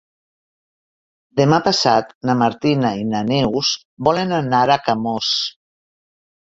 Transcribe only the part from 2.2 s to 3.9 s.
na Martina i na Neus